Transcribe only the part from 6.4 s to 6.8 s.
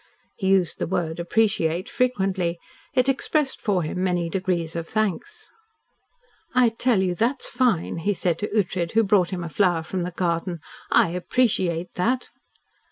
"I